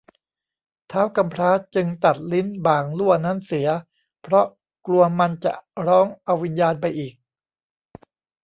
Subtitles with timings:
[0.91, 3.67] ท้าวกำพร้าจึงตัดลิ้นบ่างลั่วนั้นเสีย
[4.21, 4.45] เพราะ
[4.85, 5.53] กลัวมันจะ
[5.85, 7.13] ร้องเอาวิญญาณไปอีก